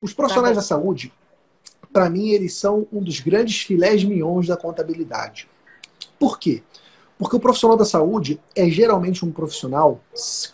Os 0.00 0.12
profissionais 0.12 0.54
tá 0.54 0.60
da 0.60 0.66
saúde, 0.66 1.12
para 1.92 2.08
mim, 2.08 2.28
eles 2.28 2.54
são 2.54 2.86
um 2.92 3.02
dos 3.02 3.18
grandes 3.18 3.62
filés 3.62 4.04
mions 4.04 4.46
da 4.46 4.56
contabilidade. 4.56 5.48
Por 6.18 6.38
quê? 6.38 6.62
Porque 7.18 7.34
o 7.34 7.40
profissional 7.40 7.76
da 7.76 7.84
saúde 7.84 8.40
é 8.54 8.68
geralmente 8.68 9.24
um 9.24 9.32
profissional, 9.32 10.00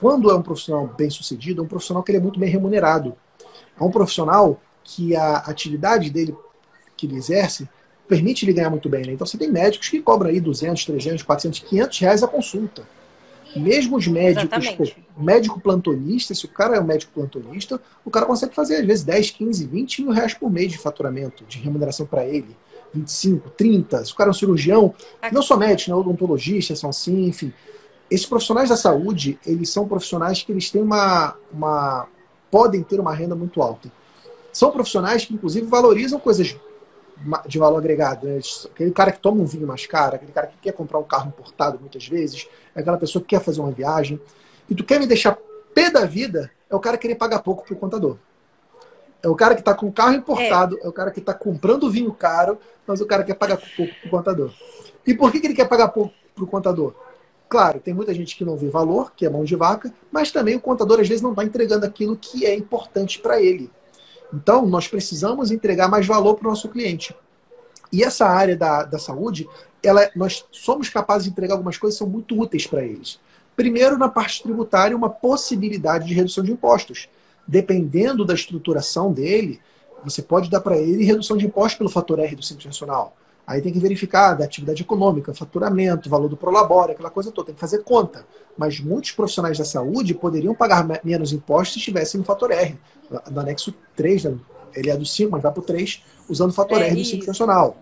quando 0.00 0.30
é 0.30 0.34
um 0.34 0.40
profissional 0.40 0.86
bem 0.86 1.10
sucedido, 1.10 1.60
é 1.60 1.64
um 1.64 1.68
profissional 1.68 2.02
que 2.02 2.10
ele 2.10 2.18
é 2.18 2.22
muito 2.22 2.40
bem 2.40 2.48
remunerado. 2.48 3.14
É 3.78 3.84
um 3.84 3.90
profissional 3.90 4.58
que 4.82 5.14
a 5.14 5.36
atividade 5.38 6.08
dele, 6.08 6.34
que 6.96 7.06
ele 7.06 7.16
exerce, 7.16 7.68
permite 8.08 8.46
ele 8.46 8.54
ganhar 8.54 8.70
muito 8.70 8.88
bem. 8.88 9.04
Né? 9.04 9.12
Então 9.12 9.26
você 9.26 9.36
tem 9.36 9.50
médicos 9.50 9.88
que 9.90 10.00
cobram 10.00 10.30
aí 10.30 10.40
200, 10.40 10.86
300, 10.86 11.22
400, 11.22 11.58
500 11.60 11.98
reais 11.98 12.22
a 12.22 12.28
consulta. 12.28 12.86
Mesmo 13.56 13.96
os 13.96 14.06
médicos, 14.06 14.70
pô, 14.70 14.84
médico 15.16 15.60
plantonista, 15.60 16.34
se 16.34 16.44
o 16.44 16.48
cara 16.48 16.76
é 16.76 16.80
um 16.80 16.84
médico 16.84 17.12
plantonista, 17.12 17.80
o 18.04 18.10
cara 18.10 18.26
consegue 18.26 18.54
fazer 18.54 18.76
às 18.76 18.86
vezes 18.86 19.04
10, 19.04 19.30
15, 19.30 19.66
20 19.66 20.02
mil 20.02 20.12
reais 20.12 20.34
por 20.34 20.50
mês 20.50 20.72
de 20.72 20.78
faturamento, 20.78 21.44
de 21.44 21.58
remuneração 21.58 22.06
para 22.06 22.26
ele. 22.26 22.56
25, 22.92 23.50
30. 23.50 24.04
Se 24.04 24.12
o 24.12 24.14
cara 24.14 24.30
é 24.30 24.32
um 24.32 24.34
cirurgião, 24.34 24.94
não 25.32 25.42
somente, 25.42 25.90
né, 25.90 25.96
odontologistas 25.96 26.78
são 26.78 26.90
assim, 26.90 27.26
enfim. 27.26 27.52
Esses 28.10 28.26
profissionais 28.26 28.68
da 28.68 28.76
saúde, 28.76 29.38
eles 29.44 29.70
são 29.70 29.88
profissionais 29.88 30.42
que 30.42 30.52
eles 30.52 30.70
têm 30.70 30.82
uma, 30.82 31.36
uma 31.52 32.06
podem 32.50 32.82
ter 32.82 33.00
uma 33.00 33.12
renda 33.12 33.34
muito 33.34 33.60
alta. 33.60 33.90
São 34.52 34.70
profissionais 34.70 35.24
que, 35.24 35.34
inclusive, 35.34 35.66
valorizam 35.66 36.20
coisas 36.20 36.54
de 37.46 37.58
valor 37.58 37.78
agregado. 37.78 38.26
Né? 38.26 38.40
Aquele 38.66 38.90
cara 38.90 39.12
que 39.12 39.20
toma 39.20 39.40
um 39.40 39.46
vinho 39.46 39.66
mais 39.66 39.86
caro, 39.86 40.16
aquele 40.16 40.32
cara 40.32 40.46
que 40.46 40.56
quer 40.58 40.72
comprar 40.72 40.98
um 40.98 41.04
carro 41.04 41.28
importado 41.28 41.78
muitas 41.80 42.06
vezes, 42.06 42.48
é 42.74 42.80
aquela 42.80 42.96
pessoa 42.96 43.22
que 43.22 43.28
quer 43.28 43.40
fazer 43.40 43.60
uma 43.60 43.70
viagem. 43.70 44.20
E 44.68 44.74
tu 44.74 44.84
quer 44.84 44.98
me 44.98 45.06
deixar 45.06 45.38
pé 45.74 45.90
da 45.90 46.04
vida, 46.04 46.50
é 46.70 46.74
o 46.74 46.80
cara 46.80 46.96
querer 46.96 47.16
pagar 47.16 47.40
pouco 47.40 47.64
pro 47.64 47.76
contador. 47.76 48.16
É 49.22 49.28
o 49.28 49.34
cara 49.34 49.54
que 49.54 49.62
está 49.62 49.74
com 49.74 49.90
carro 49.90 50.14
importado, 50.14 50.78
é. 50.78 50.84
é 50.84 50.88
o 50.88 50.92
cara 50.92 51.10
que 51.10 51.18
está 51.18 51.32
comprando 51.32 51.90
vinho 51.90 52.12
caro, 52.12 52.58
mas 52.86 53.00
o 53.00 53.06
cara 53.06 53.24
quer 53.24 53.34
pagar 53.34 53.56
pouco 53.76 53.92
pro 54.02 54.10
contador. 54.10 54.52
E 55.06 55.14
por 55.14 55.32
que, 55.32 55.40
que 55.40 55.46
ele 55.46 55.54
quer 55.54 55.68
pagar 55.68 55.88
pouco 55.88 56.12
pro 56.34 56.46
contador? 56.46 56.94
Claro, 57.48 57.78
tem 57.78 57.94
muita 57.94 58.12
gente 58.12 58.36
que 58.36 58.44
não 58.44 58.56
vê 58.56 58.68
valor, 58.68 59.12
que 59.14 59.24
é 59.24 59.30
mão 59.30 59.44
de 59.44 59.54
vaca, 59.54 59.92
mas 60.10 60.30
também 60.30 60.56
o 60.56 60.60
contador 60.60 61.00
às 61.00 61.08
vezes 61.08 61.22
não 61.22 61.30
está 61.30 61.44
entregando 61.44 61.86
aquilo 61.86 62.16
que 62.16 62.44
é 62.44 62.54
importante 62.54 63.18
para 63.18 63.40
ele. 63.40 63.70
Então, 64.32 64.66
nós 64.66 64.88
precisamos 64.88 65.50
entregar 65.50 65.88
mais 65.88 66.06
valor 66.06 66.34
para 66.34 66.46
o 66.46 66.50
nosso 66.50 66.68
cliente. 66.68 67.14
E 67.92 68.02
essa 68.02 68.26
área 68.26 68.56
da, 68.56 68.82
da 68.84 68.98
saúde, 68.98 69.48
ela, 69.82 70.10
nós 70.16 70.44
somos 70.50 70.88
capazes 70.88 71.24
de 71.24 71.30
entregar 71.30 71.54
algumas 71.54 71.78
coisas 71.78 71.98
que 71.98 72.04
são 72.04 72.12
muito 72.12 72.38
úteis 72.38 72.66
para 72.66 72.84
eles. 72.84 73.20
Primeiro, 73.54 73.96
na 73.96 74.08
parte 74.08 74.42
tributária, 74.42 74.96
uma 74.96 75.10
possibilidade 75.10 76.06
de 76.06 76.14
redução 76.14 76.42
de 76.42 76.50
impostos. 76.50 77.08
Dependendo 77.46 78.24
da 78.24 78.34
estruturação 78.34 79.12
dele, 79.12 79.60
você 80.02 80.20
pode 80.22 80.50
dar 80.50 80.60
para 80.60 80.76
ele 80.76 81.04
redução 81.04 81.36
de 81.36 81.46
impostos 81.46 81.78
pelo 81.78 81.90
fator 81.90 82.18
R 82.18 82.34
do 82.34 82.42
Simples 82.42 82.66
Nacional. 82.66 83.16
Aí 83.46 83.60
tem 83.60 83.72
que 83.72 83.78
verificar 83.78 84.34
da 84.34 84.44
atividade 84.44 84.82
econômica, 84.82 85.34
faturamento, 85.34 86.08
valor 86.08 86.28
do 86.28 86.36
prolabore, 86.36 86.92
aquela 86.92 87.10
coisa 87.10 87.30
toda, 87.30 87.46
tem 87.46 87.54
que 87.54 87.60
fazer 87.60 87.82
conta. 87.82 88.26
Mas 88.56 88.80
muitos 88.80 89.12
profissionais 89.12 89.58
da 89.58 89.64
saúde 89.64 90.14
poderiam 90.14 90.54
pagar 90.54 90.86
menos 91.04 91.32
impostos 91.32 91.74
se 91.74 91.78
estivessem 91.80 92.18
no 92.18 92.24
fator 92.24 92.50
R, 92.50 92.78
no 93.30 93.40
anexo 93.40 93.74
3, 93.96 94.24
né? 94.24 94.38
ele 94.74 94.90
é 94.90 94.96
do 94.96 95.04
5, 95.04 95.30
mas 95.30 95.42
vai 95.42 95.52
para 95.52 95.60
o 95.60 95.64
3, 95.64 96.02
usando 96.28 96.50
o 96.50 96.54
fator 96.54 96.80
é 96.80 96.88
R 96.88 96.96
do 96.96 97.04
Simples 97.04 97.26
Nacional. 97.26 97.76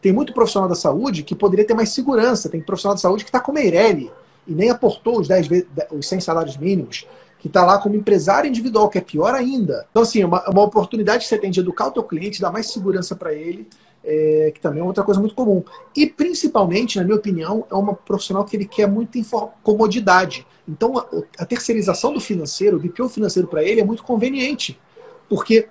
Tem 0.00 0.12
muito 0.12 0.32
profissional 0.32 0.68
da 0.68 0.74
saúde 0.74 1.22
que 1.22 1.34
poderia 1.34 1.66
ter 1.66 1.74
mais 1.74 1.90
segurança, 1.90 2.48
tem 2.48 2.60
profissional 2.60 2.94
da 2.94 3.00
saúde 3.00 3.24
que 3.24 3.30
está 3.30 3.40
com 3.40 3.52
Meirelli 3.52 4.10
e 4.46 4.54
nem 4.54 4.70
aportou 4.70 5.20
os, 5.20 5.28
10, 5.28 5.48
os 5.90 6.08
100 6.08 6.20
salários 6.20 6.56
mínimos, 6.56 7.06
que 7.38 7.48
está 7.48 7.64
lá 7.64 7.78
como 7.78 7.94
empresário 7.94 8.48
individual, 8.48 8.88
que 8.88 8.98
é 8.98 9.00
pior 9.00 9.34
ainda. 9.34 9.86
Então, 9.90 10.02
assim, 10.02 10.22
é 10.22 10.26
uma, 10.26 10.48
uma 10.48 10.62
oportunidade 10.62 11.24
que 11.24 11.28
você 11.28 11.38
tem 11.38 11.50
de 11.50 11.60
educar 11.60 11.88
o 11.88 11.90
teu 11.90 12.02
cliente, 12.02 12.40
dar 12.40 12.50
mais 12.50 12.70
segurança 12.70 13.14
para 13.14 13.34
ele, 13.34 13.68
é, 14.04 14.52
que 14.54 14.60
também 14.60 14.80
é 14.80 14.84
outra 14.84 15.02
coisa 15.02 15.18
muito 15.18 15.34
comum. 15.34 15.64
E 15.96 16.06
principalmente, 16.06 16.98
na 16.98 17.04
minha 17.04 17.16
opinião, 17.16 17.66
é 17.70 17.74
uma 17.74 17.94
profissional 17.94 18.44
que 18.44 18.56
ele 18.56 18.66
quer 18.66 18.86
muita 18.86 19.18
comodidade. 19.62 20.46
Então, 20.68 20.98
a, 20.98 21.06
a, 21.38 21.46
terceirização 21.46 22.12
do 22.12 22.20
financeiro, 22.20 22.76
o 22.76 22.80
BPO 22.80 23.08
financeiro 23.08 23.48
para 23.48 23.62
ele 23.62 23.80
é 23.80 23.84
muito 23.84 24.02
conveniente, 24.02 24.78
porque 25.28 25.68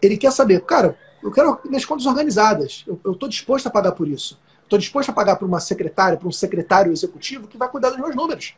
ele 0.00 0.16
quer 0.16 0.32
saber, 0.32 0.62
cara, 0.62 0.98
eu 1.22 1.30
quero 1.30 1.58
minhas 1.64 1.84
contas 1.84 2.06
organizadas, 2.06 2.84
eu 2.86 3.12
estou 3.12 3.28
disposto 3.28 3.66
a 3.66 3.70
pagar 3.70 3.92
por 3.92 4.08
isso. 4.08 4.40
Estou 4.64 4.78
disposto 4.78 5.10
a 5.10 5.12
pagar 5.12 5.36
para 5.36 5.46
uma 5.46 5.60
secretária, 5.60 6.16
para 6.16 6.26
um 6.26 6.32
secretário 6.32 6.92
executivo 6.92 7.46
que 7.46 7.58
vai 7.58 7.68
cuidar 7.68 7.90
dos 7.90 7.98
meus 7.98 8.16
números. 8.16 8.54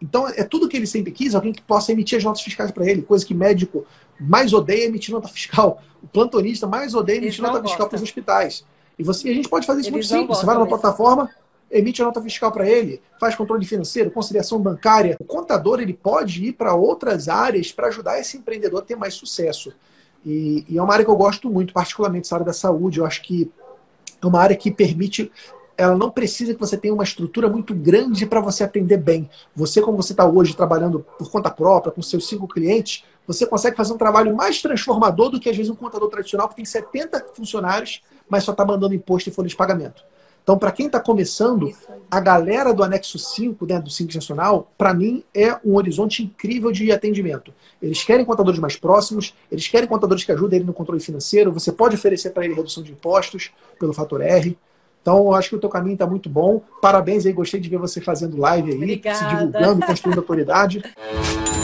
Então, 0.00 0.28
é 0.28 0.44
tudo 0.44 0.68
que 0.68 0.76
ele 0.76 0.86
sempre 0.86 1.12
quis, 1.12 1.34
alguém 1.34 1.52
que 1.52 1.62
possa 1.62 1.92
emitir 1.92 2.18
as 2.18 2.24
notas 2.24 2.42
fiscais 2.42 2.70
para 2.70 2.86
ele, 2.86 3.02
coisa 3.02 3.24
que 3.24 3.34
médico 3.34 3.86
mais 4.20 4.52
odeia 4.52 4.84
emitir 4.84 5.12
nota 5.14 5.28
fiscal. 5.28 5.82
O 6.02 6.06
plantonista 6.06 6.66
mais 6.66 6.94
odeia 6.94 7.18
emitir 7.18 7.42
nota 7.42 7.54
gosta. 7.54 7.68
fiscal 7.68 7.88
para 7.88 7.96
os 7.96 8.02
hospitais. 8.02 8.64
E 8.98 9.02
você, 9.02 9.28
a 9.28 9.34
gente 9.34 9.48
pode 9.48 9.66
fazer 9.66 9.80
isso 9.80 9.88
Eles 9.88 10.10
muito 10.10 10.20
simples. 10.20 10.38
Você 10.38 10.46
vai 10.46 10.54
numa 10.54 10.64
mesmo. 10.66 10.78
plataforma, 10.78 11.30
emite 11.70 12.00
a 12.02 12.04
nota 12.04 12.20
fiscal 12.20 12.52
para 12.52 12.68
ele, 12.68 13.00
faz 13.18 13.34
controle 13.34 13.64
financeiro, 13.64 14.10
conciliação 14.10 14.60
bancária. 14.60 15.16
O 15.18 15.24
contador 15.24 15.80
ele 15.80 15.94
pode 15.94 16.44
ir 16.44 16.52
para 16.52 16.74
outras 16.74 17.28
áreas 17.28 17.72
para 17.72 17.88
ajudar 17.88 18.20
esse 18.20 18.36
empreendedor 18.36 18.80
a 18.80 18.84
ter 18.84 18.96
mais 18.96 19.14
sucesso. 19.14 19.72
E, 20.24 20.64
e, 20.68 20.78
é 20.78 20.82
uma 20.82 20.92
área 20.92 21.04
que 21.04 21.10
eu 21.10 21.16
gosto 21.16 21.50
muito, 21.50 21.74
particularmente 21.74 22.26
essa 22.26 22.36
área 22.36 22.46
da 22.46 22.52
saúde. 22.52 22.98
Eu 22.98 23.06
acho 23.06 23.22
que 23.22 23.50
é 24.22 24.26
uma 24.26 24.40
área 24.40 24.56
que 24.56 24.70
permite 24.70 25.30
ela 25.76 25.96
não 25.96 26.10
precisa 26.10 26.54
que 26.54 26.60
você 26.60 26.76
tenha 26.76 26.94
uma 26.94 27.04
estrutura 27.04 27.48
muito 27.48 27.74
grande 27.74 28.26
para 28.26 28.40
você 28.40 28.64
atender 28.64 28.98
bem. 28.98 29.28
Você, 29.54 29.80
como 29.80 29.96
você 29.96 30.12
está 30.12 30.26
hoje 30.26 30.56
trabalhando 30.56 31.04
por 31.18 31.30
conta 31.30 31.50
própria, 31.50 31.92
com 31.92 32.02
seus 32.02 32.28
cinco 32.28 32.46
clientes, 32.46 33.04
você 33.26 33.46
consegue 33.46 33.76
fazer 33.76 33.92
um 33.92 33.98
trabalho 33.98 34.34
mais 34.34 34.60
transformador 34.60 35.30
do 35.30 35.40
que 35.40 35.48
às 35.48 35.56
vezes 35.56 35.70
um 35.70 35.74
contador 35.74 36.08
tradicional 36.08 36.48
que 36.48 36.56
tem 36.56 36.64
70 36.64 37.26
funcionários, 37.34 38.02
mas 38.28 38.44
só 38.44 38.52
está 38.52 38.64
mandando 38.64 38.94
imposto 38.94 39.28
e 39.28 39.32
folha 39.32 39.48
de 39.48 39.56
pagamento. 39.56 40.02
Então, 40.44 40.58
para 40.58 40.70
quem 40.70 40.86
está 40.86 41.00
começando, 41.00 41.74
a 42.10 42.20
galera 42.20 42.74
do 42.74 42.84
anexo 42.84 43.18
5, 43.18 43.64
né, 43.64 43.80
do 43.80 43.88
Simples 43.88 44.16
Nacional, 44.16 44.70
para 44.76 44.92
mim 44.92 45.24
é 45.34 45.58
um 45.64 45.74
horizonte 45.74 46.22
incrível 46.22 46.70
de 46.70 46.92
atendimento. 46.92 47.50
Eles 47.80 48.04
querem 48.04 48.26
contadores 48.26 48.60
mais 48.60 48.76
próximos, 48.76 49.34
eles 49.50 49.66
querem 49.66 49.88
contadores 49.88 50.22
que 50.22 50.30
ajudem 50.30 50.58
ele 50.58 50.66
no 50.66 50.74
controle 50.74 51.00
financeiro. 51.00 51.50
Você 51.50 51.72
pode 51.72 51.94
oferecer 51.94 52.28
para 52.30 52.44
ele 52.44 52.52
redução 52.52 52.82
de 52.82 52.92
impostos 52.92 53.52
pelo 53.80 53.94
fator 53.94 54.20
R. 54.20 54.56
Então, 55.04 55.18
eu 55.18 55.34
acho 55.34 55.50
que 55.50 55.56
o 55.56 55.60
teu 55.60 55.68
caminho 55.68 55.92
está 55.92 56.06
muito 56.06 56.30
bom. 56.30 56.62
Parabéns 56.80 57.26
aí, 57.26 57.32
gostei 57.34 57.60
de 57.60 57.68
ver 57.68 57.76
você 57.76 58.00
fazendo 58.00 58.38
live 58.38 58.70
aí, 58.70 58.76
Obrigada. 58.78 59.18
se 59.18 59.26
divulgando, 59.26 59.84
construindo 59.84 60.16
autoridade. 60.16 60.82